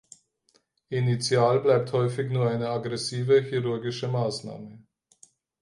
[0.89, 4.81] Initial bleibt häufig nur eine aggressive chirurgische Maßnahme.